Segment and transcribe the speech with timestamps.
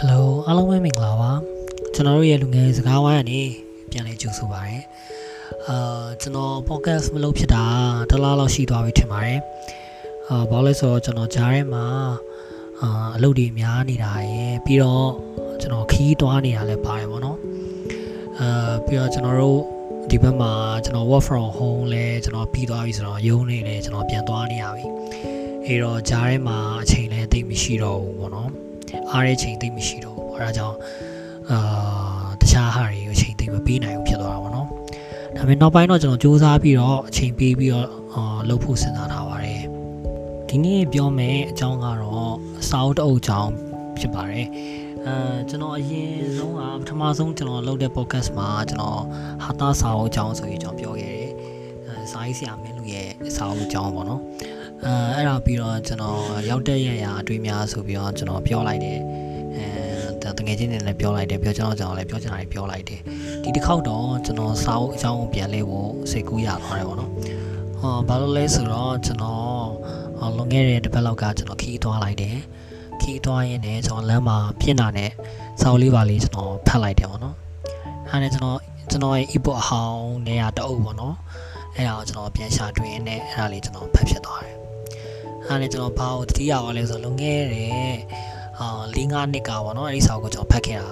[0.00, 1.32] ဟယ်လိုအားလုံးပဲမင်္ဂလာပါ
[1.94, 3.40] ကျွန်တော်တို့ရဲ့လူငယ်စကားဝိုင်းကနေ
[3.90, 4.78] ပြန်လည်ကြိုဆိုပါရစေ
[5.68, 7.64] အာကျွန်တော် podcast မလုပ်ဖြစ်တာ
[8.10, 9.38] တစ်လားလောက်ရှိသွားပြီထင်ပါတယ်
[10.28, 11.84] အာဘာလို့လဲဆိုတော့ကျွန်တော်ကြားထဲမှာ
[12.82, 15.10] အာအလုပ်တွေများနေတာရယ်ပြီးတော့
[15.60, 17.38] ကျွန်တော်ခီးသွားနေတာလည်းပါတယ်ဗောနော်
[18.40, 19.60] အာပြီးတော့ကျွန်တော်တို့
[20.10, 20.52] ဒီဘက်မှာ
[20.84, 24.84] ကျွန်တော် work from home လဲကျွန်တော်ပြီးသွားပြီဆိုတော့ရုံးနေလဲကျွန်တော်ပြန်သွားနေရပြီ
[25.66, 28.49] အဲတော့ကြားထဲမှာအချိန်လည်းသိပ်မရှိတော့ဘူးဗောနော်
[29.12, 30.76] အားတဲ့ချိန်သိပ်မရှိတော့ဘူးအဲဒါကြောင့်
[31.50, 31.58] အာ
[32.40, 34.66] တခြားဟာတွေကိုအချိန်သိပ်မပေးနိုင်ဘူးဖြစ်သွားတာဗောနော်
[35.36, 39.62] ဒါပေမဲ့နောက်ပိုင်းတော့ကျွန်တော်စူးစမ်းပြီးတော့အချိန်ပေးပြီးတော့အာလုပ်ဖို့စဉ်းစားထားပါတယ်
[40.48, 42.32] ဒီနေ့ပြောမယ်အကြောင်းကတော့
[42.68, 43.52] စာအုပ်တအုပ်အကြောင်း
[43.98, 44.46] ဖြစ်ပါတယ်
[45.06, 45.14] အဲ
[45.48, 49.02] ကျွန်တော်အရင်ဆုံးကပထမဆုံးကျွန်တော်လုပ်တဲ့ podcast မှာကျွန်တော်
[49.44, 51.30] ဟာတာစာအုပ်အကြောင်းဆိုရင်ကျွန်တော်ပြောခဲ့တယ်
[51.86, 54.20] အဲစာရေးဆရာမင်းလူရဲ့စာအုပ်အကြောင်းပေါ့နော်
[54.86, 58.98] အဲအဲ့ဒါပြီးတော့ကျွန်တော်ရောက်တဲ့ရရာအတွေ့အများဆိုပြီးတော့ကျွန်တော်ပြောလိုက်တယ်
[59.56, 63.00] အဲတငယ်ချင်းတွေလည်းပြောလိုက်တယ်ပြောကျွန်တော်ကျွန်တော်လည်းပြောချင်တာတွေပြောလိုက်တယ်
[63.42, 67.10] ဒီတစ်ခေါက်တော့ကျွန်တော်စာအုပ်အကြောင်းကိုပြန်လဲဖို့စိတ်ကူးရသွားတယ်ပေါ့နော်
[67.80, 72.36] ဟောဘာလို့လဲဆိုတော့ကျွန်တော်လွန်ခဲ့တဲ့တစ်ပတ်လောက်ကကျွန်တော်ခီးသွားလိုက်တယ်
[73.00, 75.10] ခီးသွားရင်းနဲ့ကျွန်တော်လမ်းမှာပြင်တာနဲ့
[75.60, 77.36] စာအုပ်လေးပါလေးကျွန်တော်ဖတ်လိုက်တယ်ပေါ့နော်
[78.10, 78.58] အဲ့ဒါနဲ့ကျွန်တော်
[78.90, 81.14] ကျွန်တော်ရဲ့ ebook အဟောင်းနေရာတအုပ်ပေါ့နော်
[81.76, 84.56] အဲ့ဒါကိုကျွန်တော်ပြန်ရှာတွေ့ရင်းနဲ့အဲ့ဒါလေးကျွန်တော်ဖတ်ဖြစ်သွားတယ်
[85.50, 87.70] အဲ့ဒါနဲ့ကျွန်တော်ဘာကိုတတိယရောလဲဆိုလွန်ခဲ့တဲ့
[88.60, 90.88] အာ၄၅နှစ်ကပေါ့နော်အဲ့ဒီစာအုပ်ကိုကျွန်တော်ဖတ်ခဲ့တာ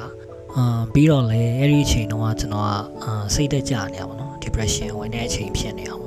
[0.57, 2.71] အာပြီးတော့လေအဲ့ဒီအချိန်တုန်းကကျွန်တော်က
[3.05, 6.07] အာစိတ်တက်ကြနေရပါတော့ depression ဝင်တဲ့အချိန်ဖြစ်နေအောင်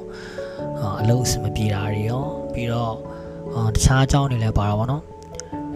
[0.80, 2.94] အာအလုပ်အဆင်မပြေတာတွေရောပြီးတော့
[3.56, 5.04] အာတခြားအကြောင်းတွေလည်းပါတော့ဗောနော်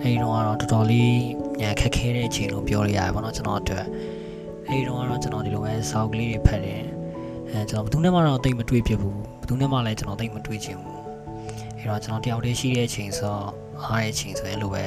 [0.01, 1.15] အဲဒီတော့ကတော့တော်တော်လေး
[1.61, 3.85] ညခက်ခဲတဲ့အချိန်လို့ပြောရရတယ်ဗောနော်ကျွန်တော်အတွက်
[4.67, 6.83] အဲဒီတော့ကတော့ကျွန်တော်ဒီလိုပဲစောက်ကလေးတွေဖတ်တယ်
[7.49, 11.05] အဲကျွန်တော်ဘယ်သူနဲ့မှတော့တိတ်မတွေ့ဖြစ်ဘူးဘယ်သူနဲ့မှလည်းကျွန်တော်တိတ်မတွေ့ချင်ဘူး
[11.86, 13.47] အဲတော့ကျွန်တော်တယောက်တည်းရှိတဲ့အချိန်ဆိုတော့
[13.83, 14.86] အားတဲ့အချိန်ဆိုရင်လိုပဲ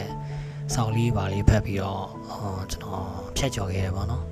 [0.75, 3.03] စောက်လေးပါလေးဖတ်ပြီးတော့အာကျွန်တော်
[3.37, 4.25] ဖြတ်ကျော်ခဲ့တယ်ဗောနော်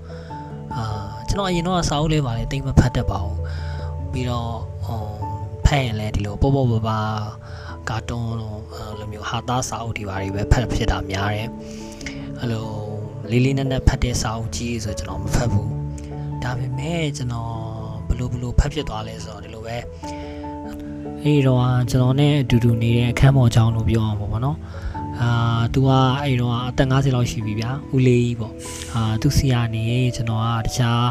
[0.76, 0.84] အာ
[1.28, 3.38] ကျွန်တော်အရင်တော့စာအုပ်လေးပါလေတိတ်မဖတ်တတ်ပါဘူး
[4.12, 4.50] ပြီးတော့
[4.86, 5.02] ဟို
[5.66, 7.00] ဖတ်ရင်လည်းဒီလိုပေါ့ပေါ့ပါပါ
[7.88, 8.54] ကာတွန်းလို
[8.98, 11.48] လိုမျိုးဟာသားစာအုပ်တွေပါတွေပဲဖတ်ဖြစ်တာများတယ်
[12.40, 12.66] အဲ့လို
[13.30, 15.70] လေးလေးနက်နက်ဖတ်တဲ့စာအုပ်ကြီးဆိုကျွန်တော်မဖတ်ဘူး
[16.42, 17.52] ဒါပေမဲ့ကျွန်တော်
[18.08, 19.76] ဘလို့ဘလို့ဖတ်ဖြစ်သွားလဲဆိုတော့ဒီလိုပဲ
[21.24, 24.58] အဲ့တော့ကျွန်တော်နဲ့အတူတူနေတဲ့အခန်းပေါ်ချောင်းလို့ပြောအောင်ပေါ့နော်
[25.20, 25.30] အာ
[25.74, 25.90] သူက
[26.22, 28.52] အဲ့တော့အသက်50လောက်ရှိပြီဗျာဦးလေးကြီးပေါ့
[28.94, 29.84] အာသူစီကနေ
[30.16, 31.06] ကျွန်တော်ကတခြား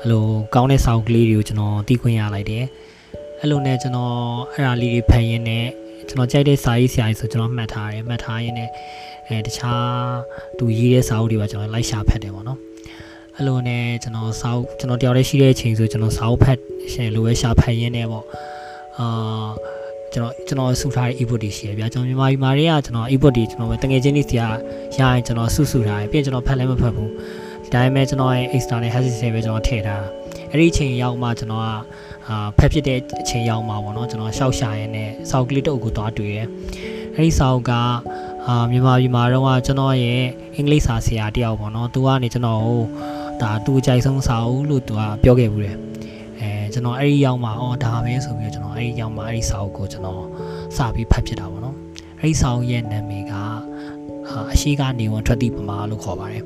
[0.00, 2.64] အဲ့လိုကောင်းတဲ့စာအုပ်ကလေးတွေကိုကျွန်တော်တီးခွင့်ရလိုက်တယ်
[3.40, 4.16] အဲ့လိုနဲ့ကျွန်တော်
[4.52, 5.66] အဲ့ဒါလေးတွေဖတ်ရင်းနဲ့
[6.08, 8.70] ကျွန်တော်ကြိုက်တဲ့စာရေးဆရာကြီးဆိုကျွန်တော်မှတ်ထားတယ်မှတ်ထားရင်းနဲ့
[9.28, 9.86] အဲတခြား
[10.58, 12.58] သူရေးတဲ့စာအုပ်တွေပါကျွန်တော်လိုက်ရှာဖတ်တယ်ပေါ့နော်
[13.36, 16.58] အဲ့လိုနဲ့ကျွန်တော်စာအုပ်ကျွန်တော်တယောက်တည်းရှိတဲ့အချိန်ဆိုကျွန်တော်စာအုပ်ဖတ်
[16.92, 18.24] ရှင်လိုပဲရှာဖတ်ရင်းနဲ့ပေါ့
[19.00, 19.08] အာ
[20.12, 24.42] ကျွန်တော်ကျွန်တော်စုထားတဲ့ ebook တွေရှိရဗျာကျွန်တော်မြန်မာပြည်မှာတွေကကျွန်တော် ebook တွေကျွန်တော်ပဲတငယ်ချင်းတွေစီကရ
[24.98, 27.10] ရင်ကျွန်တော်စုစုထားတယ်ပြီးရင်ကျွန်တော်ဖတ်လည်းမဖတ်ဘူး
[27.62, 30.04] ဒီတိုင်းပဲကျွန်တော်ရဲ့ extra နဲ့ hash tag ပဲကျွန်တော်ထည့်ထား
[30.50, 31.68] အဲ့ဒီအချိန်ရောက်မှကျွန်တော်က
[32.28, 36.46] အာဖက်ဖြစ်တဲ့အချိန်ရောက်မှာပေါ့နော်ကျွန်တော်ရှောက်ရှာရင်းနဲ့စောက်ကလေးတုပ်ကိုသွားတွေ့တယ်
[37.14, 37.70] အဲ့ဒီစောက်က
[38.46, 40.22] အာမြန်မာပြည်မှာတော့ကျွန်တော်ရဲ့
[40.54, 42.82] အင်္ဂလိပ်စာဆရာတယောက်ပေါ့နော်သူကနေကျွန်တော်ကို
[43.42, 45.76] ဒါသူအကြိုက်ဆုံးစာအုပ်လို့သူကပြောခဲ့ဘူးတယ်
[46.68, 50.22] အဲကျွန်တော်အဲ့ဒီရောက်မှာအော်ဒါပဲဆိုပြီးတော့ကျွန်တော်အဲ့ဒီရောက်မှာအဲ့ဒီစာအုပ်ကိုကျွန်တော်
[50.76, 51.76] စပြီးဖတ်ဖြစ်တာပေါ့နော်
[52.20, 53.32] အဲ့ဒီစာအုပ်ရဲ့နာမည်က
[54.52, 56.44] အရှိကနေဝင်ထွက်သည့်ပမာလို့ခေါ်ပါတယ်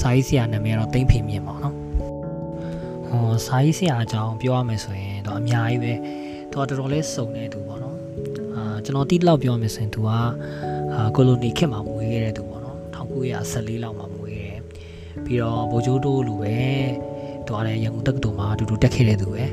[0.00, 1.74] စာရေးဆရာနာမည်ကတော့တိမ့်ဖေမြင့်ပါနော်
[3.08, 5.92] ဟောစာရေးဆရာအကြောင်းပြောရမယ်ဆိုရင်တော့အများကြီးပဲ
[6.50, 7.96] သူကတော်တော်လေးစုံနေသူပေါ့နော်
[8.54, 10.08] အာကျွန်တော်တိလောက်ပြောရမယ်ဆိုရင်သူက
[10.94, 14.58] အာကိုလိုနီခေတ်မှာမွေးခဲ့တဲ့သူပေါ့နော်1914လောက်မှာမွေးခဲ့
[15.24, 16.56] ပြီးတော့ဗိုလ်ချုပ်တို့လိုပဲ
[17.48, 19.44] သူကလည်းရန်ကုန်တက္ကသိုလ်မှာအတူတူတက်ခဲ့တဲ့သူပဲ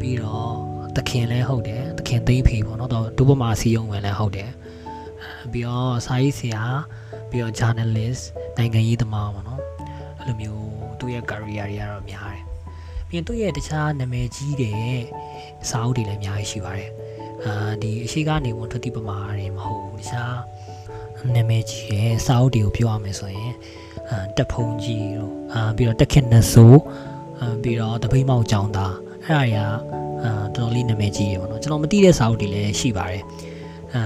[0.00, 0.52] ပြီးတော့
[0.96, 4.50] သခင်လည်းဟုတ်တယ်သခင်သိမ့်ဖေပေါ့နော်တော့ဒုပမာစီယုံဝင်လည်းဟုတ်တယ်
[5.52, 6.62] ပြီးတော့စာရေးဆရာ
[7.30, 8.22] ပြီးတော့ journalist
[8.56, 9.60] နိုင်ငံရေးသမားပေါ့နော်
[10.18, 10.64] အဲ့လိုမျိုး
[11.00, 12.44] သူ့ရဲ့ career တွေကတော့များတယ်
[13.08, 15.02] ပြီးရင်သူ့ရဲ့တခြားနာမည်ကြီးတဲ့
[15.70, 16.90] စာအုပ်တွေလည်းအများကြီးရှိပါတယ်
[17.44, 20.36] အာဒီအရှိကနေဝန်ထွက်တိပမာတွေမဟုတ်ဘူးတခြား
[21.34, 23.54] နာမည်ကြီးရဲ့စာအုပ်တွေကိုပြောရမယ်ဆိုရင်
[24.10, 27.09] အာတက်ဖုံကြီးတို့အာပြီးတော့တက်ခင်နဆိုးအာ
[27.61, 28.93] ပြီးတော့တပိမောက်ကြောင်သား
[29.25, 29.59] အဲ့ဒါတွေက
[30.23, 33.23] အာတော်တော်လေးနာမည်ကြီးရေပေါ့နော်ကျွန်တော်မသိတဲ့စာအုပ်တွေလည်းရှိပါတယ်
[33.95, 34.03] အာ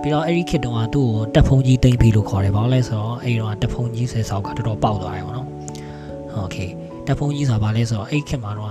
[0.00, 5.48] ပြီးတော့အဲ့ဒီခေတ်တုန်းကသူ့ကိုတက်ဖုံကြီးတိမ့်ပြီလို့ခေါ်တယ်ဘာလို့လဲဆိုတော့အဲ့ဒီတော့တက်ဖုံကြီးဆယ်ဆောက်ကတော်တော်ပေါက်သွားတယ်ပေါ့နော်
[6.34, 6.56] โอเค
[7.06, 8.70] တက်ဖုံကြီးဆိုတာဘာလဲဆိုတော့အဲ့ခေတ်မှာတော့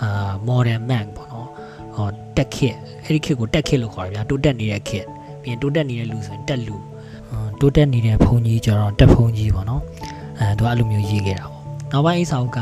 [0.00, 1.48] အာ modern man ပေါ့နော်
[1.94, 5.06] ဟောတက်ခေတ်အဲ့ဒီခေတ်ကိုတက်ခေတ်လို့ခေါ်တယ်ဗျာတိုးတက်နေတဲ့ခေတ်
[5.42, 6.76] ပြီးရင်တိုးတက်နေတဲ့လူဆိုရင်တက်လူ
[7.60, 9.82] တိုးတက်နေတဲ့ဖုံကြီးကျတော့တက်ဖုံကြီးပေါ့နော်
[10.38, 11.51] အဲသူကအဲ့လိုမျိုးရေးခဲ့တာပေါ့
[11.92, 12.58] နောက်ပိုင်းအိဆောက်က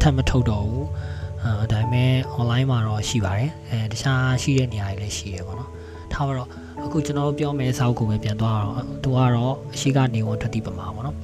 [0.00, 0.86] ထပ်မထုတ်တော့ဘူး
[1.44, 5.70] အဲဒါပေမဲ့ online မှာတော့ရှိပါတယ်အဲတခြားရှိတဲ့နေရာတွေလည်းရှိတယ်ပေါ့နော်
[6.12, 6.48] ထားပါတော့
[6.84, 11.16] အခုကျွန်တော်ပြောမယ့်စာအုပ်ကိုပဲပြန်သွားတော့သူကတော့အရှိကနေဝန်ထွက်တိပမာပေါ့နော်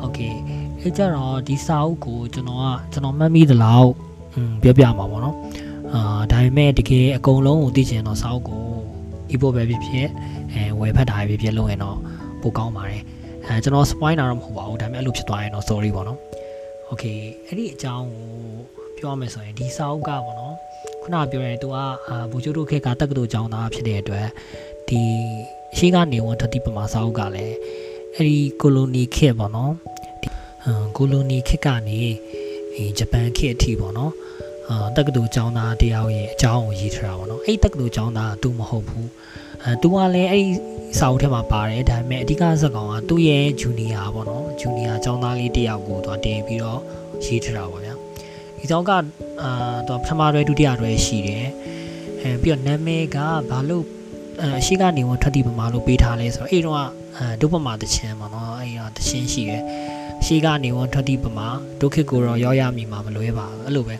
[0.00, 0.18] โอเค
[0.80, 3.90] အဲကြတော့ဒီစာအုပ်ကိုကျွန်တော်ကကျွန်တော်မှတ်မိသလောက်
[4.34, 5.36] อืมပြောပြမှာပေါ့နော်
[5.94, 8.62] အာဒါပေမဲ့တကယ်အကုန်လုံးကိုသိချင်တော့စာအုပ်ကို
[9.32, 10.08] ebook ပဲဖြစ်ဖြစ်
[10.52, 11.98] အဲဝယ်ဖတ်တာပဲဖြစ်ဖြစ်လုပ်ရင်တော့
[12.40, 13.02] ပိုကောင်းပါတယ်
[13.46, 16.18] အဲကျွန်တော် spoil တာတော့မဟုတ်ပါဘူးဒါပေမဲ့အဲ့လိုဖြစ်သွားရင်တော့ sorry ပေါ့နော်
[16.90, 17.04] โอเค
[17.46, 20.54] အဲ့ဒီအကြောင်းကိုပြောရမယ်ဆိုရင်ဒီစာအုပ်ကပေါ့နော်
[21.02, 21.76] ခုနပြောရင်သူက
[22.08, 24.26] အာဘူချိုတို့ခေတ်ကတက္ကသိုလ်ကျောင်းသားဖြစ်တဲ့အတွက်
[24.88, 25.00] ဒီ
[25.76, 27.56] ရှိကနေဝန်ထတိပမာစာအုပ်ကလည်း
[28.14, 29.72] အဲ့ဒီကိုလိုနီခေတ်ပေါ့နော်
[30.96, 31.98] ကိုလိုနီခေတ်ကနေ
[32.74, 34.12] အဲဂျပန်ခေတ်အထိပေါ့နော်
[34.70, 39.08] အာတက္ကသိုလ်ကျောင်းသားတယောက်ရဲ့အကြောင်းကိုရေးထားတာပေါ့နော်အဲ့တက္ကသိုလ်ကျောင်းသားကသူမဟုတ်ဘူး
[39.62, 40.46] အဲသူကလည်းအဲ့ဒီ
[40.97, 46.79] စာအုပ်ထဲမှာပါတယ်ဒါပေမဲ့အဓိကဇာတ်ကောင်ကသူ့ရဲ့ဂျူနီယာပေါ့နော်ဂျူနီယာကျောင်းသားလေးတယောက်ကိုသူတင်ပြီးတော့
[47.25, 47.93] ရေးထားတာပေါ့ဗျာ
[48.57, 51.45] ဒီကျောင်းကအာသူပထမတွဲဒုတိယတွဲရှိတယ်
[52.21, 53.17] အဲပြီးတော့နာမည်က
[53.49, 53.85] ဘာလို့
[54.41, 56.77] အရှိကနေဝင်ထွက်တည်ပမာလို့ပေးထားလဲဆိုတော့အဲ့တော့
[57.17, 59.63] အဲဒုပမာတခြင်းပေါ့နော်အဲ့ဒါတခြင်းရှိတယ်
[60.25, 61.47] ရှိကနေဝန်ထွက်တိပမာ
[61.81, 63.95] ဒုက္ခကိုတော့ရောက်ရမိမှာမလွဲပါဘူးအဲ့လိုပဲ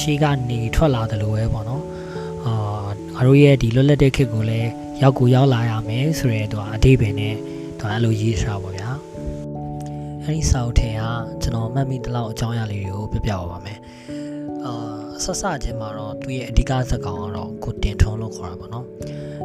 [0.00, 1.82] ရှိကနေထွက်လာတယ်လို့ပဲပေါ့နော်
[2.44, 2.54] အာ
[3.14, 4.70] ငါတို့ရဲ့ဒီလွတ်လပ်တဲ့ခေတ်ကိုလည်း
[5.02, 7.34] ရောက်ကိုရောက်လာရမယ်ဆိုရဲတော့အတိပင်နဲ့
[7.80, 8.90] တော့အဲ့လိုရေးထားပါဗျာ
[10.22, 11.02] အဲ့ဒီစာအုပ်ထဲက
[11.42, 13.78] ကျွန်တော်မှတ်မိတလောက်အကြောင်းအရာလေးတွေကိုပြပြပါပါမယ်
[14.64, 14.72] အာ
[15.24, 18.86] ဆက်စချင်းမှာတော့သူ့ရဲ့အဓိကဇာတ်ကောင်ကတော့ကိုတင်ထုံးလို့ခေါ်တာပေါ့နော်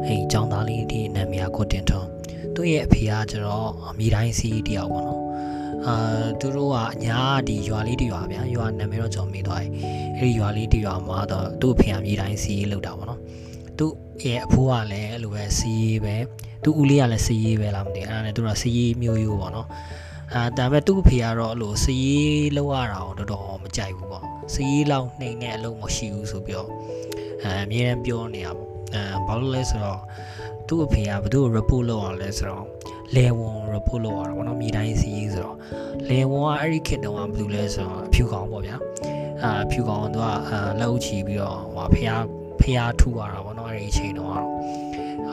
[0.04, 2.06] အဲ့ဒီចောင်းသားလေးဒီနာမည်ကကိုတင်ထုံး
[2.54, 5.22] သူ့ရဲ့အဖေကကျတော့မိတိုင်းစီတယောက်ပေါ့နော်
[5.86, 5.96] အာ
[6.40, 7.18] သူတို့ကအညာ
[7.48, 9.68] ဒီရွာလေးတရွာဗျာရွာနာမည်တော့ကျွန်တော်မေးသွားပြီ
[10.16, 13.05] အဲ့ဒီရွာလေးတရွာမှာတော့သူ့အဖေကမိတိုင်းစီလောက်တာပေါ့နော်
[13.78, 13.92] သူ့
[14.24, 16.16] ရဲ့အဖိုးကလည်းအဲ့လိုပဲစီးပဲ
[16.64, 19.68] သူ့ဦးလေးကလည်းစီးပဲလားမသိအဲ့ဒါနဲ့သူတို့ကစီးမျိုးရိုးပေါ့နော်
[20.34, 24.24] အာဒါပေမဲ့သူ့အဖေကတော့အဲ့လိုစီးလောက်ရတာတော့တော်တော်မကြိုက်ဘူးပေါ့
[24.54, 26.70] စီးလောက်နှိမ့်တဲ့အလုံးမရှိဘူးဆိုပြီးတော့
[27.44, 30.00] အဲအမြဲတမ်းပြောနေရပေါ့အဲဘာလို့လဲဆိုတော့
[30.68, 32.64] သူ့အဖေကဘသူ့ကို report လုပ်အောင်လဲဆိုတော့
[33.14, 35.56] လေဝန် report လုပ်ရတာပေါ့နော်မြေတိုင်းစီးဆိုတော့
[36.10, 38.76] လေဝန်ကအဲ့ဒီခေတ်တုန်းကဘယ်လိုလဲဆိုတော့အဖြူကောင်ပေါ့ဗျာ
[39.42, 42.10] အာအဖြူကောင်သူကအာလက်ဦးချီပြီးတော့ဟိုဖះ
[42.66, 44.48] ဖះထူရတာပေါ့နော်အဲ့ဒီအချိန်တုန်းကတော့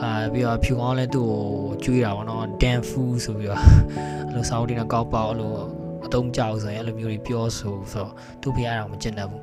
[0.00, 1.42] အာပြီးတော့ဖြူကောင်လည်းသူ့ကို
[1.84, 5.52] ကျွေးတာပေါ့နော် dan fu ဆိုပြီးတော့အဲ့လိုစောင်းတင်ကောက်ပေါက်အဲ့လို
[6.04, 9.42] အတုံးကြောက်ဆိုရင်အဲ့လိုမျိုးတွေပြောဆိုဆိုတော့သူ့ဖះတော့မကျင်တတ်ဘူး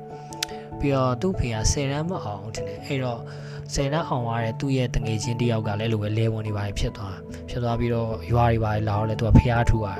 [0.78, 3.20] ပြီးတော့သူ့ဖေက10တန်းမအောင်တင်တယ်အဲ့တော့
[3.74, 7.16] 10တန်းအောင်သွားတဲ့သူ့ရဲ့တငယ်ချင်းတယောက်ကလည်းလိုပဲလဲဝင်နေပါဖြစ်သွား
[7.48, 9.98] ဖြစ်သွားပြီးတော့ရွာတွေပါလာတော့လေသူကဖះထူရတယ်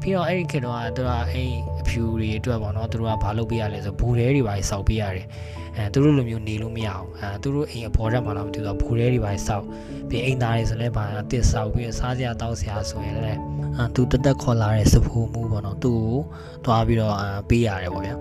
[0.00, 5.26] ပြီးတော့အဲ့ဒီခေတ်တော့သူကအဲ့အဖြူတွေအတွက်ပေါ့နော်သူတို့ကဘာလုပ်ပေးရလဲဆိုဘူရဲတွေပါစောက်ပေးရတယ်
[5.76, 9.64] အဲသူတို့လိုမျိုးနေလို့မရအောင်အဲသူတို့အိမ်အပေါ်တက်မှာတော့မသိဘူးဘူရဲတွေပါစောက်
[10.08, 13.40] ပြီးအိမ်သားတွေဆိုလည်းဗာတစ်စောက်ပြီးစားစရာတောက်စရာဆိုရင်လည်း
[13.78, 16.18] အဲသူတက်တက်ခေါ်လာတဲ့စဖူမှုပေါ့နော်သူ့ကို
[16.64, 17.14] သွားပြီးတော့
[17.48, 18.14] ပေးရတယ်ပေါ့ဗျာ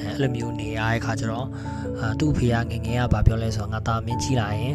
[0.00, 1.46] အဲအဲ့လိုမျိုးနေရတဲ့ခါကျတော့
[2.00, 4.74] အာသူ့ဖေကငငယ်ကဗာပြောလဲဆိုတော့ငါသားမင်းကြီးလာရင်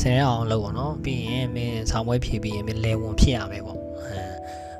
[0.00, 4.18] ဆယ်အောင်လုပ်ပေါ့နော်ပြီးရင်မင်းဆောင်းပွဲဖြည့်ပြီးရင်မင်းလဲဝင်ဖြစ်ရမယ်ပေါ့အဲ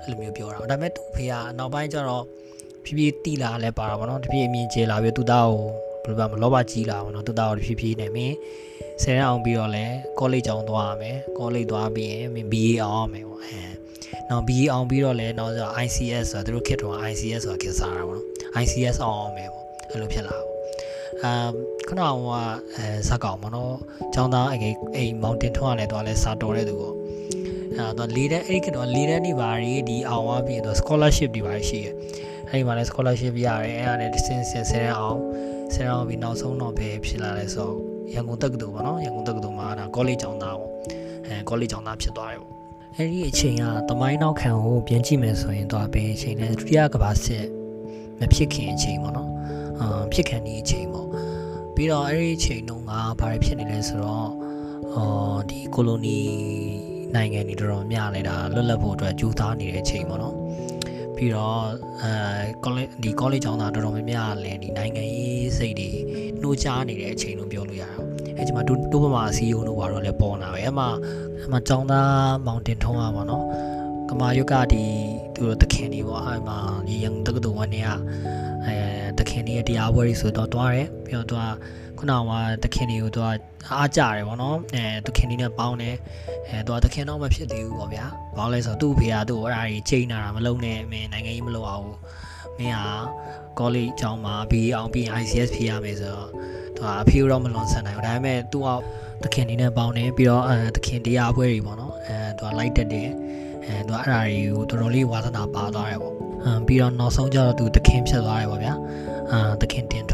[0.02, 2.24] အဲ့လိုမျိုးပြောတာဒါပေမဲ့သူ့ဖေကနောက်ပိုင်းကျတော့
[2.84, 5.64] ဖြည်းဖြည်းတီလာလဲပါတာပေါ့နော်တဖြည်းအမြင်ကျလာပြီးသူ့သားကို
[6.04, 8.34] ဘယ်လိုပြောမလောဘကြီးလာပေါ့နော်သူ့သားကိုတဖြည်းဖြည်းနဲ့မင်း
[9.02, 9.86] ဆယ်အောင်ပြီးတော့လဲ
[10.18, 13.60] ကောလိပ်ကျောင်းသွားရမယ်ကောလိပ်သွားပြီးရင်မင်း BA အောင်ရမယ်ပေါ့အဲ
[14.30, 18.26] နောက် BA အောင်ပြီးတော့လဲနောက်ဆို ICS ဆိုတာသူတို့ခေတ်တုန်းက ICS ဆိုတာခေတ်စားတာပေါ့နော်
[18.62, 20.48] ICS အောင်အောင်မယ်ပေါ့အဲ့လိုဖြစ်လာပေါ့
[21.22, 21.50] အမ်
[21.88, 22.08] ခုနက
[22.76, 23.74] အဲဇက်ကောင်မနော်
[24.14, 26.94] ចောင်းသားအိမ်အိမ်မောင်တင်ထွန်းကလည်းတော့လဲစာတော်တဲ့သူပေါ့
[27.76, 31.94] အဲတော့လေးတဲ့အဲ့ဒီကတော့လေးတဲ့နေပါရီဒီအောင်သွားပြီးတော့ scholarship တွေပါရှိတယ်
[32.50, 35.18] အဲ့ဒီမှာလဲ scholarship ရတယ်အဲ့ဒါနဲ့စင်စင်ဆဲအောင်
[35.74, 37.70] ဆဲအောင်ပြီးနောက်ဆုံးတော့ပဲဖြစ်လာလဲဆို
[38.14, 40.72] ရန်ကုန်တက္ကသိုလ်ပေါ့နော်ရန်ကုန်တက္ကသိုလ်မှာဒါ college ကျောင်းသားပေါ့
[41.26, 42.52] အဲ college ကျောင်းသားဖြစ်သွားတယ်ပေါ့
[42.96, 47.44] အဲ့ဒီအချိန်ကတမိုင်းနောက်ခံကိုပြန်ကြည့်မယ်ဆိုရင်တော့ဘယ်အချိန်လဲဒုတိယကမ္ဘာစစ်
[48.18, 49.30] မဖြစ်ခင်အချိန်ပေါ့နော်
[49.80, 51.08] အာဖြစ်ခံဒီအချိန်ပေါ့
[51.74, 54.30] ပြီးတော့အဲ့ဒီအချိန်တုန်းကဘာတွေဖြစ်နေလဲဆိုတော့
[54.94, 56.18] အော်ဒီကိုလိုနီ
[57.14, 60.34] နိုင်ငံတွေတော်တော်များနေတာလွတ်လပ်ဖို့အတွက်ကြိုးစားနေတဲ့အချိန်ပေါ့နော်
[61.16, 61.60] ပြီးတော့
[62.02, 62.12] အဲ
[62.64, 65.90] college ဒီ college ကျောင်းသားတော်တော်များများလည်းဒီနိုင်ငံရေးစိတ်တွေ
[66.40, 67.98] နှိုးချနေတဲ့အချိန်လို့ပြောလို့ရအောင်
[68.36, 70.84] အဲဒီမှာတိုးပမာစီယုံတို့ဘာတော့လဲပေါ်လာပဲအမှ
[71.44, 73.44] အမှကျောင်းသားမောင်တင်ထုံးอ่ะပေါ့နော်
[74.08, 74.84] ကမာယုကဒီ
[75.34, 77.88] သူတို့တခင်တွေပေါ့အဲမှာဒီရန်တက္ကသိုလ်ဝန်တွေက
[78.64, 78.76] အဲ
[79.18, 81.42] တခင်တွေရဲ့တရားပွဲတွေဆိုတော့တွားတယ်ပြီးတော့သူက
[82.04, 83.26] ခုနကတခင်တွေကိုသူက
[83.78, 85.96] အားကြတယ်ပေါ့နော်အဲတခင်တွေနဲ့ပေါင်းတယ်
[86.48, 88.04] အဲသူကတခင်တော့မဖြစ်သေးဘူးပေါ့ဗျာ
[88.36, 91.88] ဘာလို့လဲဆိုတော့သူ့ဖေကသူ့အဲ့ဒါကြီးချိန်နာတာမလုံးနဲ့မင်းနိုင်ငံကြီးမလုပ်အောင်
[92.58, 92.86] မင်းဟာ
[93.58, 96.28] college အကြောင်းမှာ BA အောင်ပြီး ICS ဖြေရမယ်ဆိုတော့
[96.76, 98.68] သူကအဖေတော့မလွန်ဆန်နိုင်ဘူးဒါပေမဲ့သူက
[99.24, 103.08] တခင်နေနဲ့ပေါင်းတယ်ပြီးတော့အဲတခင်တရားပွဲတွေပေါ့နော်အဲသူကလိုက်တက်တယ်
[103.66, 108.74] အဲသူကအဲ့ဒါတွေကိုတော်တော်လေးဝါသနာပါသွားတယ်ပေါ့အမ်ပြီးတော့နောက်ဆုံးကျတော့သူတခင်ဖြစ်သွားတယ်ပေါ့ဗျာ
[109.32, 110.12] အာတခင်တင်ထ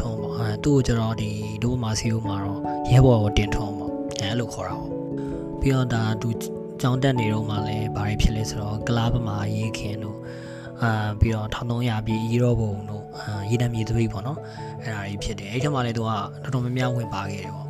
[0.63, 1.29] သူ့ကိုကျတော့ဒီ
[1.63, 2.59] ဒိုးမာစီယိုမှာတော့
[2.91, 4.91] ရဲဘော်ကိုတင်ထုံးပေါ့အဲအဲ့လိုခေါ်တာပေါ့
[5.59, 6.29] ပြီးတော့ဒါသူ
[6.81, 10.17] ကြောင်းတက်နေတော့မှလည်းဘာတွေဖြစ်လဲဆိုတော့ကလားပမာရေးခင်တို့
[10.81, 14.39] အအာပြီးတော့1300ပြည်ရီရောဘုံတို့အာရေနံမြေသပိတ်ပေါ့နော်
[14.81, 17.67] အဲ့ဒါကြီးဖြစ်တယ်အဲ့ထက်မှလည်းသူကတော်တော်များများဝင်ပါခဲ့တယ်ပေါ့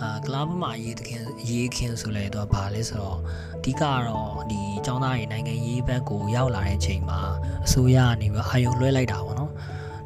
[0.00, 3.18] အာကလာဘမှာရေးသခင်ရေးခင်ဆိုလဲသူကဘာလဲဆိုတော့
[3.58, 7.20] အဓိကကတော့ဒီចောင်းသားတွေနိုင်ငံရေးဘက်ကိုရောက်လာတဲ့အချိန်မှာ
[7.66, 9.52] အစိုးရကနေပြီးအာယုံလွှဲလိုက်တာပေါ့နော်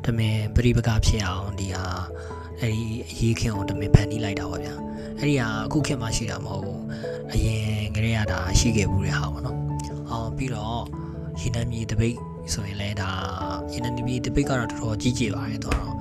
[0.06, 1.87] တမင်ပြိပကဖြစ်အောင်ဒီဟာ
[2.61, 4.75] အဲ့ဒီအရေးခင်ကိုတမင်ဖန်တီးလိုက်တာပေါ့ဗျာ
[5.18, 6.82] အဲ့ဒီဟာအခုခေတ်မှရှိတာမဟုတ်ဘူး
[7.32, 9.59] အရင်ကတည်းကဒါရှိခဲ့ဘူးတဲ့ဟာပေါ့နော်
[10.11, 10.82] အော်ပြီးတော့
[11.40, 12.16] ရေနံမြေတပိတ်
[12.52, 13.11] ဆိုရင်လည်းဒါ
[13.73, 15.94] ရေနံမြေတပိတ်ကတော့တော်တော်ကြီးကျယ်ပါတယ်သူကတော့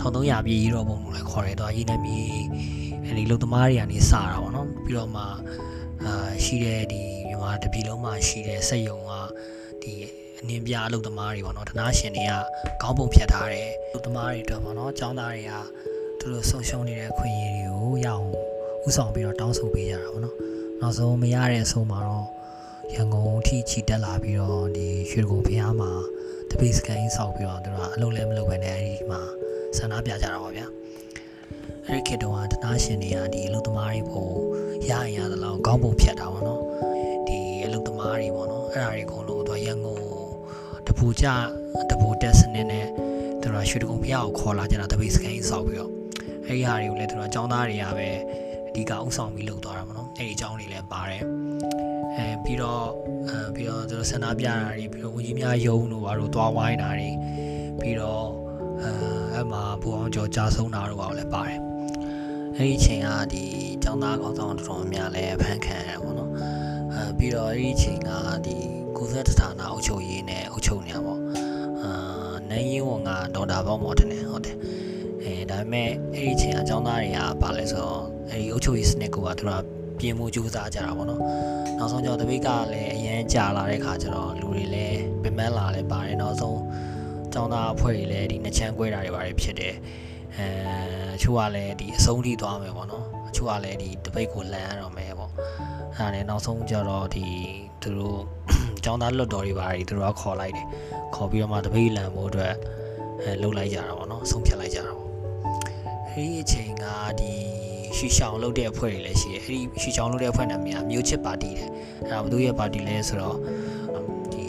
[0.00, 2.20] 1300ပြည်ရေတော့ဘုံလို့လည်းခေါ်တယ်သူကရေနံမြေ
[3.04, 5.22] အဲဒီလုံသမားတွေကနေစတာပေါ့နော်ပြီးတော့မှ
[6.04, 9.12] အာရှိတဲ့ဒီမြန်မာတပြည်လုံးမှာရှိတဲ့စက်ယုံက
[9.82, 9.92] ဒီ
[10.42, 12.32] အနည်းပြအလုပ်သမားတွေပေါ့နော်ဒနာရှင်တွေက
[12.82, 15.52] ကောင်းပုံဖြတ်ထားတယ်အလုပ်သမားတွေအတွက်ပေါ့နော်ចောင်းသားတွေက
[16.20, 18.26] သူတို့ဆုံရှုံနေတဲ့ခွင့်ရည်တွေကိုရအောင်
[18.86, 20.36] ဥဆောင်ပြီးတော့တောင်းဆိုပေးကြတာပေါ့နော်
[20.80, 22.26] နောက်ဆုံးမရတဲ့အဆုံးမှာတော့
[22.94, 25.90] ရန်ကုန်ထိချီတက်လာပြီးတော့ဒီရွှေကုံဖျားမှာ
[26.50, 29.20] တပိတ်စကန်ဆောက်ပြီးတော့သူတို့ကအလုပ်လည်းမလုပ်ဘဲနဲ့အဲဒီမှာ
[29.76, 30.66] ဆန္ဒပြကြတာပါဗျာ
[31.86, 34.32] အဲ့ဒီခေတ်တုန်းကတနာရှင်တွေကဒီအလုပ်သမားတွေပို့
[34.90, 36.62] ရရင်ရသလောက်ကောင်းပုံဖြတ်တာပေါ့နော်
[37.26, 40.17] ဒီအလုပ်သမားတွေပေါ့နော်အဲ့ဒါတွေအကုန်လုံးတော့ရန်ကုန်
[40.98, 41.26] တပူကြ
[41.90, 42.86] တပူတက်စနစ်နဲ့
[43.42, 45.90] သူတို့ရွှေကုံဖျားကိုခေါ်လာကြတာတပိတ်စကန်ဆောက်ပြီးတော့
[46.46, 48.08] အဲ့ဒီဟာတွေကိုလည်းသူတို့အကြောင်းသားတွေကပဲ
[48.68, 51.22] အဓိကဥဆောင်ပြီးလုပ်သွားတာပေါ့နော်အဲ့ဒီအကြောင်းတွေလည်းပါတယ်
[52.16, 52.84] အဲပြီးတော့
[53.28, 57.10] အဲပြီးတော့သူတို့ဆန္ဒပြတာတွေပြီးတော့ဝန်ကြီးများယုံတို့ဘာလို့သွားဝိုင်းတာတွေ
[57.80, 58.26] ပြီးတော့
[58.82, 58.90] အဲ
[59.32, 61.58] အဲ့မှာဘူအောင်ကျော်ကြာဆုံးတာတို့ဘာလို့လဲပါတယ်
[62.56, 63.44] အဲ့ဒီအချိန်ကဒီ
[63.82, 66.30] ကျောင်းသားကောင်းဆောင်တော်တော်များလည်းဖန်ခံရတယ်ပေါ့နော်
[66.94, 68.10] အဲပြီးတော့အဲ့ဒီအချိန်က
[68.46, 71.20] ဒီ ကုသတဌာနအုပ်ချုပ်ရေးနဲ့အုပ်ချုပ်နေရပေါ့
[71.82, 71.92] အာ
[72.50, 74.56] နိုင်ရင်ဝန်ကဒေါက်တာဘောင်းမော်တယ်ဟုတ်တယ်
[75.22, 79.50] အဲဒါပေမဲ့အဲ့ဒီအချိန်ကကျောင်းသားတွေကဘာလဲဆိုတော့အဲ့ဒီအုပ်ချုပ်ရေးစနစ်ကသူက
[79.98, 81.20] ပြင်မှုကြိုးစားကြတာပေါ့နော်
[81.78, 86.60] နောက်ဆုံးကျတော့တပိတ်ကလည်းအရန်ကြာလာတဲ့ခါကျတော့လူတွေလည်းပင်မလာလည်းပါတယ်နောက်ဆုံး
[87.32, 89.74] ကျောင်းသားအဖွဲ့တွေလည်းဒီနှစ်ချမ်းကွဲတာတွေပါတယ်ဖြစ်တယ်
[90.36, 90.46] အဲ
[91.16, 95.30] အချို့ကလည်းဒီအဆုံးထိသွားမယ်ပေါ့နော်အချို့ကလည်းဒီတပိတ်ကိုလမ်းရတော့မယ်ပေါ့
[95.94, 97.26] အဲဒါနဲ့နောက်ဆုံးကျတော့ဒီ
[97.82, 98.22] သူတို့
[98.84, 100.66] ကျောင်းသားလွတ်တော်တွေပါတယ်သူတို့ကခေါ်လိုက်တယ်
[101.14, 102.54] ခေါ်ပြီးတော့မှတပိတ်လမ်းဖို့အတွက်
[103.22, 105.08] အဲလှုပ်လိုက်ကြတာပေါ့နော်ဆုံးဖြတ်လိုက်ကြတာပေါ့
[106.10, 106.84] အဲဒီအချိန်က
[107.20, 107.32] ဒီ
[107.96, 111.68] ရှီရှောင်လုပ်တဲ့အဖွဲ့တွေလည်းရှိတယ်အဲဒီရှီရှောင်လုပ်တဲ့အဖွဲ့နာမည်ကမျိုးချစ်ပါတီတဲ့
[112.06, 113.36] အဲဒါဘသူရဲ့ပါတီလဲဆိုတော့
[114.32, 114.44] ဒီ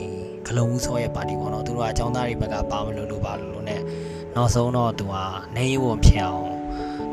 [0.48, 3.76] ဂလုံဦးစောရဲ့ပါတီပေါ့နော်သူတို့ကအကြောင်းသားတွေဘက်ကပါမလို့လို့ပါလို့လို့ ਨੇ
[4.36, 5.16] နောက်ဆုံးတော့သူက
[5.56, 6.46] နေရုံဖြစ်အောင်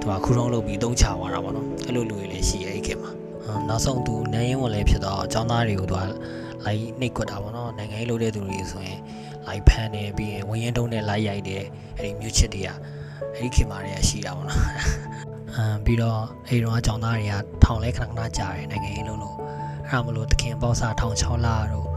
[0.01, 3.11] သူကခူတုံးလုပ်ပြီးတုံးချသွားတာပေါ့နော်အဲ့လိုလူတွေလည်းရှိရဲ့အဲ့ခေတ်မှာ
[3.69, 6.03] နောက်ဆုံးသူနေရုံလည်းဖြစ်တော့အကြောင်းသားတွေကိုသူက
[6.67, 9.01] လိုက်နှိတ်ကွက်တာပေါ့နော်နိုင်ငံရေးလုပ်တဲ့သူတွေဆိုရင်
[9.47, 11.65] လိုက်ဖမ်းနေပြီးရင်ဝင်းရင်တုံးနဲ့လိုက်ရိုက်တယ်
[11.97, 12.69] အဲ့ဒီမျိုးချစ်တွေက
[13.35, 14.63] အဲ့ဒီခေတ်မှာတည်းရှိတာပေါ့နော်
[15.57, 19.37] အမ်ပြီးတော့အဲ့တော့အကြောင်းသားတွေကထောင်လဲခဏခဏကြာတယ်နိုင်ငံရေးလုပ်လို့
[19.89, 21.89] အဲ့ဒါမလို့တခင်ပေါက်စာထောင်6လတို့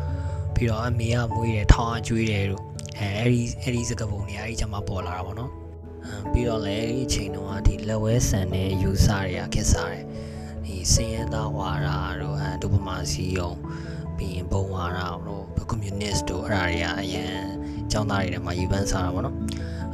[0.56, 2.64] ပြီးတော့အမေကမွေးတယ်ထောင်အကျွေးတယ်တို့
[3.00, 5.52] အဲအဲ့ဒီအဲ့ဒီစကပုံတွေအဲ့ဒီကျမှပေါ်လာတာပေါ့နော်
[6.06, 10.06] အမ်ပြီးတော့လည်းအဲ့ဒီအချိန်တုန်းကဒီလက်ဝဲဆန်တဲ့ယူဆတွေကခက်စားတယ်
[10.66, 13.52] ဒီစင်ရသားဝါရာတို့အဲဒုပမာစီယုံ
[14.20, 17.34] ပြီးရင်ဘုံဝါရာတို့ကွန်မြူနစ်တို့အဲ့ဒါတွေကအရင်
[17.92, 19.38] ကျောင်းသားတွေထဲမှာယူပန်းစားတာပေါ့နော်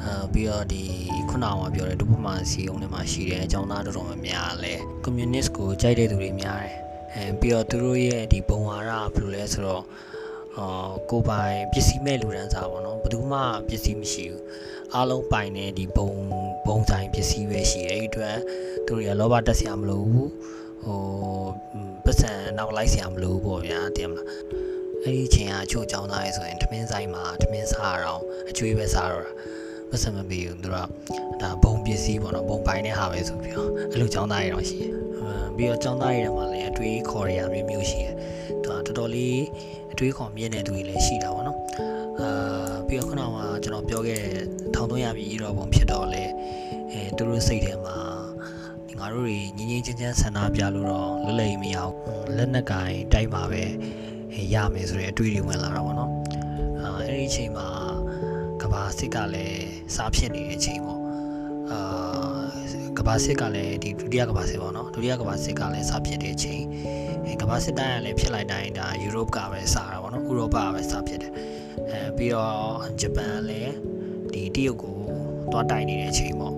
[0.04, 0.82] အာပြီးတော့ဒီ
[1.30, 6.76] ခုနကပြောတဲ့ဒုပမာစီယုံတွေမှာရှိတဲ့အကြောင်းသားတော်တော်များများလဲကွန်မြူနစ်ကိုကြိုက်တဲ့သူတွေများတယ်
[7.14, 9.84] အဲပြီးတော့သူတို့ရဲ့ဒီဘုံဝါရဘယ်လိုလဲဆိုတော့
[10.58, 14.44] အာကိုပိုင်ပစ္စည်းမဲ့လူဒန်းစားပေါ့နော်ဘယ်သူမှပစ္စည်းမရှိဘူး
[14.94, 16.10] အားလုံးပိုင်တဲ့ဒီဘုံ
[16.68, 18.38] ဘုံဆိုင်ပစ္စည်းပဲရှိတယ်အဲ့ဒီအတွက်
[18.86, 20.30] သူတို့ရလောဘတက်စရာမလိုဘူး
[20.84, 21.02] ဟို
[22.06, 24.28] ပတ်စံနောက်လိုက်စရာမလိုဘူးပေါ့ဗျာတင်မလား
[25.04, 29.30] အဲ့ဒီအချိန်ကအချို့ကြောင်းသားရဲဆိုရင်ထမင်းဆိုင်မှာထမင်းစားရအောင်အကျွေးပဲစားရတာ
[29.90, 30.88] ပတ်စံမပေးဘူးသူတို့
[31.40, 34.92] ကဒါဘုံပစ္စည်းပေါ့နော်ဘုံပိုင်တဲ့ဟာပဲဆိုပြီးတော့အဲ့လိုကြောင်းသားရဲတော့ရှိတယ်
[35.58, 38.14] ပြီးတော့ကြောင်းသားရဲမှာလည်းအတွေးခေါ်ရရမျိုးမျိုးရှိတယ်
[38.64, 39.42] သူကတော်တော်လေး
[39.94, 41.58] အတွေးခေါ်မြင့်တဲ့သူတွေလည်းရှိတာပေါ့နော်
[42.20, 43.30] အာပြီးတော့ခုနက
[43.64, 44.22] ကျွန်တော်ပြောခဲ့
[44.76, 46.24] 1300ပြည်ရောပုံဖြစ်တော့လေ
[46.92, 48.25] အဲသူတို့စိတ်ထဲမှာငါ
[49.14, 51.94] တို့တွေငင်းငင်းချင်းချင်းဆန္ဒပြလို့တော့လွတ်လပ်မရအောင်
[52.38, 53.64] လက်နက်ကင်တိုက်ပါပဲ
[54.54, 56.12] ရမယ်ဆိုတဲ့အတွေးတွေဝင်လာတာပေါ့နော်
[56.82, 57.68] အာအဲ့ဒီအချိန်မှာ
[58.62, 61.02] ကဘာစစ်ကလည်းစားဖြစ်နေတဲ့အချိန်ပေါ့
[61.72, 61.80] အာ
[62.98, 66.64] ကဘာစစ်ကလည်းဒီဒုတိယကဘာစစ်ပေါ့နော်ဒုတိယကဘာစစ်ကလည်းစားဖြစ်တဲ့အချိန်
[67.26, 71.32] အဲကဘာစစ်တိုင်းကလည်းဖြစ်လိုက်တိုင်းဒါယူရိုပကပဲစားတာပေါ့နော်ဥရောပကပဲစားဖြစ်တယ်
[71.92, 72.56] အဲပြီးတော့
[73.02, 73.74] ဂျပန်လည်း
[74.34, 74.98] ဒီတရုတ်ကို
[75.52, 76.56] တွားတိုင်နေတဲ့အချိန်ပေါ့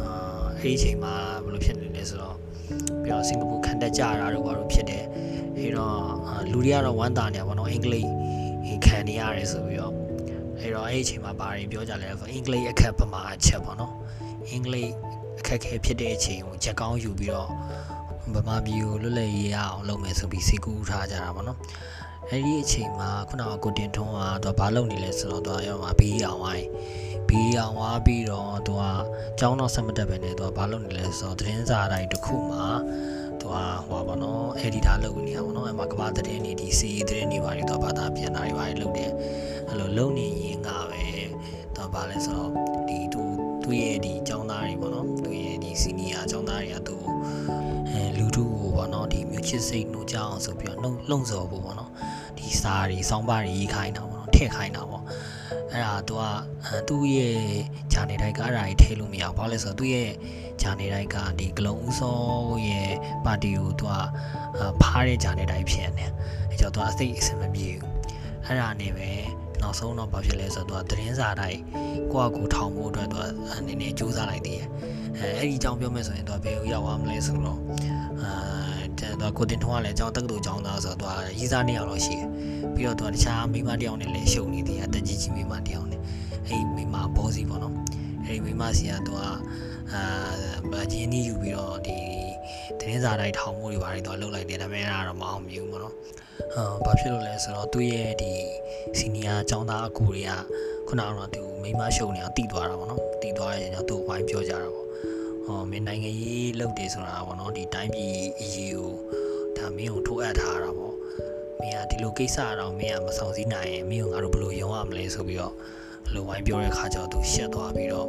[0.00, 0.12] အာ
[0.60, 1.14] အဲ့ဒီအချိန်မှာ
[3.04, 5.04] ပြီးတော့စင်ကာပူခံတက်ကြတာတို့ဘာလို့ဖြစ်တယ်
[5.58, 5.98] အဲ့တော့
[6.50, 8.10] လူတွေကတော့ဝမ်းသာနေပါတော့အင်္ဂလိပ်
[8.84, 9.92] ခံနေရတယ်ဆိုပြီးတော့
[10.60, 13.92] အဲ့တော့အဲ့ဒီအချိန်မှာဘာတွေပြောကြလဲဆိုအင်္ဂလိပ်အခက်ပမာအချက်ပေါ့နော်
[14.50, 14.90] အင်္ဂလိပ်
[15.38, 17.48] အခက်ခဲဖြစ်တဲ့အချိန်ကိုချက်ကောင်းယူပြီးတော့
[18.34, 21.58] ဗမာပြည်ကိုလွတ်လပ်ရေးရအောင်လုပ်မယ်ဆိုပြီးစိတ်ကူးထားကြတာပေါ့နော်
[22.30, 26.66] အဲ့ဒီအချိန်မှာခုနကကိုတင်ထွန်းကသူကဘာလုပ်နေလဲဆိုတော့သူကရောမှာဘီးအောင်ဝိုင်း
[27.34, 28.82] ဘီးအောင်ဝါပြီးတော့သူက
[29.38, 32.66] ကျောင်းတော့ဆက်မတက်ပဲနဲ့သူကဘာလုပ်နေလဲဆိုတော့သတင်းစာတိုင်းတစ်ခုမှာ
[33.40, 39.10] သူကဟိုပါနော် editor လုပ်နေတာပေါ့နော်အဲ့မှာကဘာသတင်းတွေဒီ CE သတင်းတွေပါတယ်သူကဘာသာပြန်တာတွေပါတယ်လုပ်တယ်
[39.68, 41.04] အဲ့လိုလုပ်နေရင်ကပဲ
[41.76, 42.50] သူကဘာလဲဆိုတော့
[42.88, 43.22] ဒီသူ
[43.62, 46.96] သူ့ရဲ့ဒီကျောင်းသားတွေပေါ့နော်သူ့ရဲ့ဒီ senior ကျောင်းသားတွေကသူ
[47.90, 51.90] အဲလူထုကိုပေါ့နော်ဒီမြို့ချစ်စိတ်နှိုးကြအောင်ဆိုပြီးတော့နှုံလှုံ့ဆော်ဖို့ပေါ့နော်
[52.38, 55.04] ဒီစာတွေစောင်းပါတွေရေးခိုင်းတာပေါ့နော်ထည့်ခိုင်းတာပေါ့
[55.74, 56.24] အဲ့ဒါသူက
[56.88, 57.38] သူ့ရဲ့
[57.92, 60.10] ဂျာနေတိုက်ကအဲ့ဒါကြီးထည့်လို့မရဘူးဘာလို့လဲဆိုတော့သူ့ရဲ့
[60.62, 62.18] ဂျာနေတိုက်ကဒီဂလုံးဦးစော
[62.68, 62.90] ရဲ့
[63.24, 63.94] ပါတီကိုသူက
[64.82, 66.06] ဖားတဲ့ဂျာနေတိုက်ဖြစ်နေ
[66.50, 67.90] အဲကြောင့်သူကအစိတ်အစင်မပြေဘူး
[68.46, 69.10] အဲ့ဒါနေပဲ
[69.60, 71.60] နောက်ဆုံးတော့ဘာဖြစ်လဲဆိုတော့သူကသတင်းစာတိုင်း
[72.12, 73.24] ကိုယ့်အကူထောင်ဖို့အတွက်သူက
[73.66, 74.68] နည်းနည်းစူးစမ်းလိုက်သေးတယ်
[75.18, 77.58] အဲအဲ့ဒီအကြောင်းပြောမယ်ဆိုရင်သူကဘယ်ကိုရောက်သွားမလဲဆိုတော့
[79.14, 82.28] အာသူကကိုတင်ထွန်းကလည်းအကြောင်းတက္ကသိုလ်ကျောင်းသားဆိုတော့သူကရေးစားနေအောင်လို့ရှိတယ်
[82.74, 86.00] ပြီးတော့သူကတခြားမိမတယောက်နဲ့လည်းရှုပ်နေသေးတယ်အတက်ကြီးကြီးမိမတယောက်နဲ့
[86.48, 87.74] အဲ့ဒီမိမဘောစီပေါ့နော်
[88.26, 89.20] အဲ့ဒီမိမစီကသူက
[89.92, 91.96] အာဂျင်းနီးယူပြီးတော့ဒီ
[92.80, 95.94] တင်းစာတိုင်းထောင်မှုတွေဘာတွေတော့လှုပ်လိုက်တယ်ဒါပေမဲ့အဲ့ဒါတော့မအောင်မြင်ဘူးပေါ့နော်
[96.54, 98.32] အာဘာဖြစ်လို့လဲဆိုတော့သူ့ရဲ့ဒီ
[98.98, 100.30] စီနီယာကျောင်းသားအကူတွေက
[100.88, 104.86] ခုနကတော့သူမိမရှုံနေအောင်တည်သွားတာပေါ့နော်တည်သွားတဲ့ချိန်ကျတော့သူ့ဝိုင်းပြောကြတာပေါ့
[105.46, 108.92] ဟောမင်းနိုင်ငံရေးလှုပ်တယ်ဆိုတာပေါ့နော်ဒီတိုင်းပြည်အရေးကို
[109.56, 110.94] ဒါမင်းကိုထိုးအပ်ထားတာပေါ့
[111.60, 115.54] မင်းကဒီလိုကိစ္စတော့မင်းကမဆောင်စည်းနိုင်ရင်မင်းကငါတို့ဘယ်လိုရုံရမလဲဆိုပြီးတော့
[116.14, 118.08] လိုဝိုင်းပြောတဲ့ခါကျတော့သူရှက်သွားပြီးတော့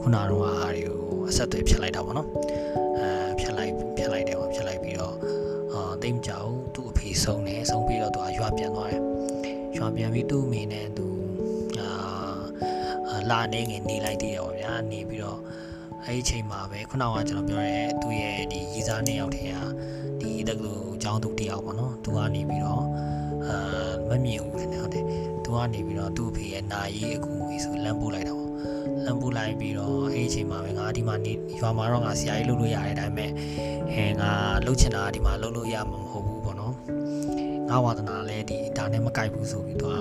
[0.00, 2.28] ခုနကတော့ဟာတွေကိုအဆက်အသွယ်ဖြစ်လိုက်တာပေါ့နော်
[2.98, 5.14] အဲဖြတ်လိုက်ဖြတ်လိုက်တယ်ပေါ့ဖြတ်လိုက်ပြီးတော့
[5.72, 9.02] အာတိတ်ကြောင်သူ့အဖေဆုံးတယ်ဆုံးပြီးတော့သူကရွာပြန်သွားတယ်
[9.76, 11.06] ရွာပြန်ပြီးသူ့အမေနဲ့သူ
[11.78, 15.40] အာလာနေငယ်နေလိုက်သေးတယ်ပေါ့ဗျာနေပြီးတော့
[16.06, 19.62] အဲ့ဒီအချိန်မှာပဲခုနကကျွန်တော်ပြောရဲသူ့ရဲ့ဒီရီစားနှစ်ယောက်တည်းဟာ
[20.20, 22.84] ဒီတက္ကသိုလ်ကျောင်းသူတယောက်ပေါ့နော်သူကနေပြီးတော့
[23.46, 25.04] အာမမြင်ဘူးတဲ့ဟုတ်တယ်
[25.44, 28.50] သူကနေပြီးတော့သူ့အဖေရဲ့နာရီအကူငွေဆိုလမ်းပို့လိုက်တာပေါ့
[29.04, 33.30] လမ်းပို့လိုက်ပြီးတော့အဲ့ဒီအချိန်မှာပဲငါဒီမှာနေရွာမှာတော့ငါဆရာကြီးလုပ်လို့ရတယ်ဒါပေမဲ့
[33.92, 34.30] အဲငါ
[34.64, 36.74] လှုပ်ချင်တာဒီမှာလှုပ်လို့ရမှာမဟုတ်ဘူးပေါ့နော်
[37.68, 39.94] ငါဝါသနာလည်းဒီဒါနဲ့မကိုက်ဘူးဆိုပြီးတော့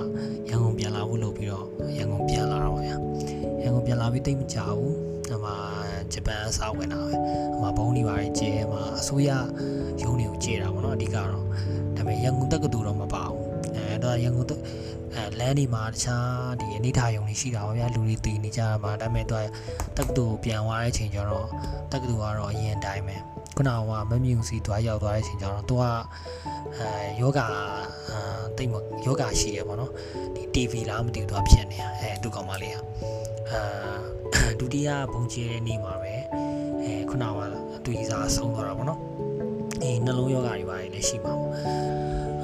[0.49, 1.65] ရန်ကုန်ပြန်လာဖို့လုပ်ပြီးတော့
[1.97, 2.95] ရန်ကုန်ပြန်လာတော့ဗျာ
[3.61, 4.95] ရန်ကုန်ပြန်လာပြီးတိတ်မကြဘူး
[5.33, 5.51] အမှ
[6.13, 7.13] ဂျပန်အစားဝင်တာပဲ
[7.55, 9.29] အမှဘုံနေပါရဲ့ကျဲမှာအစိုးရ
[10.01, 11.41] ရုံးတွေကိုကျဲတာပေါ့နော်အဓိကတော့ဒါ
[11.95, 13.43] ပေမဲ့ရန်ကုန်တက္ကသိုလ်တော့မပါဘူး
[13.75, 14.47] အဲတော့ရန်ကုန်
[15.15, 19.41] အဲလမ်းဒီမှာတခြားဒီအနိဋ္ဌာယုံတွေရှိတာပါဗျာလူတွေတည်နေကြတာမှာဒါပေမဲ့သူက
[19.97, 21.47] တက္ကသိုလ်ပြန်သွားတဲ့အချိန်ကျတော့
[21.91, 23.15] တက္ကသိုလ်ကတော့အရင်တိုင်းပဲ
[23.55, 23.77] ခုနက
[24.09, 25.83] မမြူစီသွားရောက်သွားတဲ့အချိန်ကျတော့သူက
[26.77, 26.87] အဲ
[27.21, 27.49] ယောဂအာ
[28.57, 28.73] တိတ်မ
[29.05, 29.91] ယောဂရှိရပေါ့နော်
[30.35, 32.83] ဒီ TV လားမသိဘူးသူကဖြစ်နေတာအဲသူကောင်မလေးอ่ะ
[33.53, 33.63] အာ
[34.59, 36.13] ဒုတိယဘုံကျဲတဲ့နေ့မှာပဲ
[36.83, 37.39] အဲခုနက
[37.83, 38.99] သူကြီးစားဆုံးသွားတာပေါ့နော်
[39.83, 41.53] အေးနှလုံးယောဂတွေပါတယ်လည်းရှိမှာပေါ့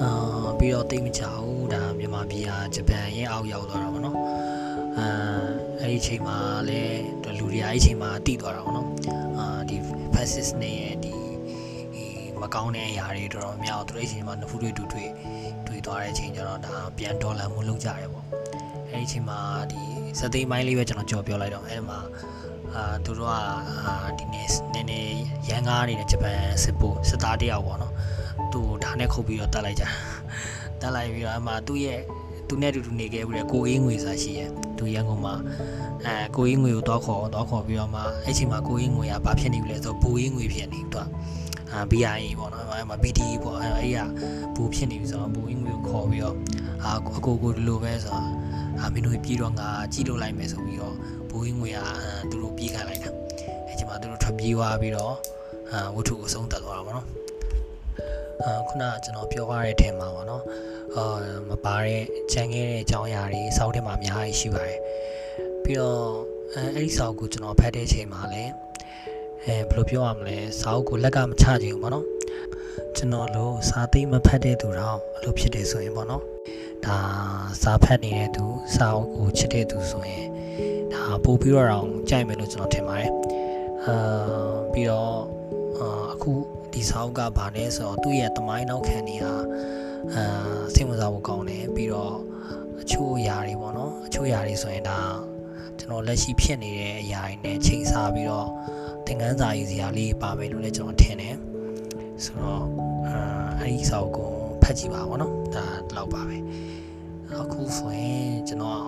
[0.02, 4.18] အာပြီးတော့တိတ်မချဘူးဒါမြန်မာပြည်ဟာဂျပန်ရဲ့အောက်ရောက်သွားတာပေါ့နော်
[4.98, 5.08] အာ
[5.82, 6.38] အဲ့ဒီအချိန်မှာ
[6.70, 7.00] လည်း
[7.38, 8.88] လူတွေအဲ့ဒီအချိန်မှာတိသွားတာပေါ့နော်
[9.40, 9.78] အာဒီ
[10.14, 11.14] fascist နဲ့ရဲ့ဒီ
[12.42, 15.10] မကောင်းတဲ့အရာတွေတော်တော်များသူတို့အချိန်မှာနဖူးတွေတူတွေ့
[15.68, 18.26] တွေ့သွားတဲ့အချိန်ကျတော့ဒါပြန်ဒေါ်လာမှုလုပ်ကြတယ်ပေါ့
[18.92, 19.40] အဲ့ဒီအချိန်မှာ
[19.72, 19.89] ဒီ
[20.20, 22.00] စသိမ်းမိုင်းလေးပဲကျွန်တော်ကြော်ပြောလိုက်တော့အဲ့မှာ
[22.76, 25.20] အာသူတို့ကအာဒီနေ့နည်းနည်း
[25.50, 27.94] ရန်ကားနေတဲ့ဂျပန်စစ်ပိုစစ်သားတယောက်ပေါ့နော်
[28.52, 29.86] သူ့ဓာတ်နဲ့ခုတ်ပြီးတော့တတ်လိုက်ကြ
[30.82, 32.00] တက်လိုက်ပြီးတော့အမှသူ့ရဲ့
[32.48, 35.36] သူနဲ့တူတူနေခဲ့ပြီးတော့ကိုအေးငွေစာရှိရဲ့သူရန်ကုန်မှာ
[36.06, 41.06] အဲကိုအေးငွေကိုတောက်ခေါ်တောက်ခေါ်ပြီးတော့မှအဲ့ချိန်မှာကိုအေးငွေကဘာဖြစ်နေပြီလဲဆိုတော့ဘူအေးငွေဖြစ်နေသူက
[41.72, 44.00] အာ BIA ပေါ့နော်အဲ့မှာ BD ပေါ့အဲ့အဲ့က
[44.56, 46.36] ဘူဖြစ်နေပြီဆိုတော့ဘူအေးငွေကိုခေါ်ပြီးတော့
[46.84, 48.28] အာအကိုကိုဒီလိုပဲဆိုတော့
[48.82, 50.96] အာမင်းတို့ပြေးတော့ငါကြည့်လို့လိုက်မယ်ဆိုပြီးတော့
[51.30, 51.80] ဘူအေးငွေက
[52.30, 53.10] သူတို့ပြေးခိုင်းလိုက်တာ
[53.68, 55.14] အဲ့ချိန်မှာသူတို့ထွက်ပြေးသွားပြီးတော့
[55.72, 57.08] အာဝတ္ထုကိုဆုံးသက်သွားတာပေါ့နော်
[58.44, 60.44] အာခုနကကျွန်တော်ပြောရတဲ့အထင်မှာပေါ့နော်
[60.96, 61.04] အာ
[61.50, 64.80] မပါတဲ့ချန်ခဲ့တဲ့အကြောင်းအရာတွေစောက်ထဲမှာအများကြီးရှိပါတယ်
[65.64, 66.02] ပြီးတော့
[66.54, 68.52] အဲအဲ့ဒီစောက်ကိုကျွန်တော်ဖတ်တဲ့အချိန်မှာလည်း
[69.46, 72.06] အဲဘယ်လိုပြောရမလဲစောက်ကိုလက်ကမချချင်ဘူးပေါ့နော်
[72.96, 76.24] ကျွန်တော်လို့စာသိမဖတ်တဲ့သူတော့အလိုဖြစ်တယ်ဆိုရင်ပေါ့နော်
[76.86, 76.98] ဒါ
[77.62, 80.28] စာဖတ်နေတဲ့သူစာအုပ်ကိုချစ်တဲ့သူဆိုရင်
[80.94, 83.12] ဒါပို့ပြီးတော့အောင်ကြိုက်မယ်လို့ကျွန်တော်ထင်ပါတယ်
[83.86, 83.96] အာ
[84.72, 85.14] ပြီးတော့
[86.14, 86.32] အခု
[86.74, 89.34] ဒီစာအုပ်ကဗာလဲဆိုတော့သူ့ရဲ့တမိုင်းနောက်ခံနေဟာ
[90.16, 90.24] အာ
[90.74, 92.16] စိတ်ဝင်စားဖို့ကောင်းတယ်ပြီးတော့
[92.82, 95.00] အချို့အရာတွေပေါ့နော်အချို့အရာတွေဆိုရင်ဒါ
[95.80, 98.48] ကျွန်တော်လက်ရှိဖြစ်နေတဲ့အရာတွေနဲ့ချိန်ဆပြီးတော့
[99.06, 101.36] သင်ခန်းစာရေးစရာလေးပါမယ်လို့လည်းကျွန်တော်ထင်တယ်
[102.24, 102.64] ဆိုတော့
[103.08, 103.18] အာ
[103.60, 104.32] အဲ့ဒီစာအုပ်ကို
[104.64, 106.38] ဖတ်ကြည့်ပါပေါ့နော်ဒါတော့ပါပဲ
[107.41, 108.83] အခုဆိုရင်ကျွန်တော်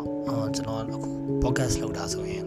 [0.57, 1.11] ကျွန်တော်အခု
[1.43, 2.45] podcast လုပ်တာဆိုရင်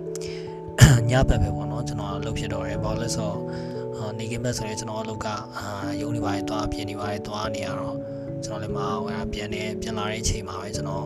[1.10, 5.68] ညဘက်ပဲပေါ့နော်ကျွန်တော်လုပ်ဖြစ်တော့တယ်ဘာလို့လဲဆိုတော့နေကင်းဘက်ဆိုရင်ကျွန်တော်အလုပ်ကအာ
[6.02, 7.98] ရုံးနေပါတယ်တွားပြင်းနေပါတယ်တွားနေရတော့
[8.46, 11.06] ကျွန်တော်လည်းမအောင်ရပြန်နေပြန်လာတဲ့အချိန်မှာပဲကျွန်တော်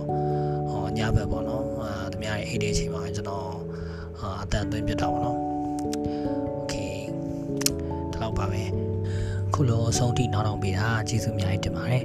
[0.69, 3.47] ဟောညဘက်ပေါ့နော်အာတမရရဲ့အိတ်တဲ့အချိန်မှာပဲကျွန်တော်
[4.19, 5.37] အာအတန်သွင်းပြတာပေါ့နော်
[6.53, 6.75] โอเค
[8.11, 8.63] ဒီလောက်ပါပဲ
[9.53, 12.03] ခုလိုအဆုံးထိနောက်တော့ပေးတာကျေးဇူးအများကြီးတင်ပါတယ်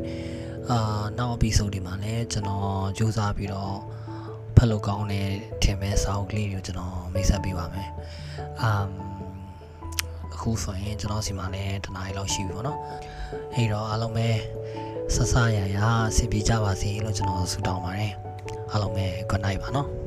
[0.72, 3.76] အာနောက် episode ဒီမှာလည်းကျွန်တော်စူးစမ်းပြီးတော့
[4.56, 5.30] ဖတ်လို့ကောင်းတဲ့
[5.64, 7.90] ထင်မဲ့စာအုပ်ကလေးတွေကိုကျွန်တော်မိတ်ဆက်ပေးပါမယ်
[8.62, 8.88] အမ်
[10.34, 12.80] အခုဆိုရင်ကျွန်တော်စီမှာလည်းတနားရီလောက်ရှိပြီပေါ့နော်
[13.54, 14.28] အဲ့တော့အားလုံးပဲ
[15.16, 18.14] ဆဆရရအဆင်ပြေကြပါစေလို့ကျွန်တော်ဆုတောင်းပါတယ်
[18.72, 20.03] အားလုံးပဲ good night ပါနော်